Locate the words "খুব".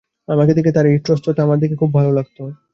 1.81-1.91